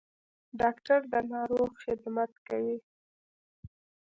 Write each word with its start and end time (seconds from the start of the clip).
ډاکټر 0.59 0.99
د 1.13 1.15
ناروغ 1.31 1.69
خدمت 1.83 2.31
کوي 2.47 2.77